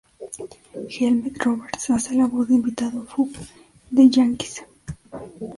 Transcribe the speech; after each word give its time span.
Helmet 0.95 1.37
Roberts 1.45 1.87
hace 1.91 2.15
la 2.15 2.25
voz 2.25 2.47
de 2.47 2.55
invitado 2.55 3.01
en 3.01 3.05
"Fuck 3.05 3.35
the 3.93 4.07
Yankees". 4.09 4.63